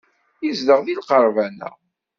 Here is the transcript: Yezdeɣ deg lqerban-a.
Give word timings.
Yezdeɣ 0.45 0.79
deg 0.81 0.97
lqerban-a. 0.99 1.71